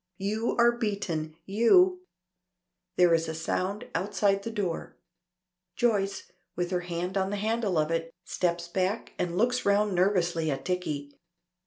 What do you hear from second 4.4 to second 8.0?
the door; Joyce with her hand on the handle of